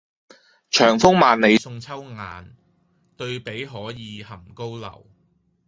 [0.71, 2.55] 長風萬里送秋雁，
[3.17, 5.05] 對此可以酣高樓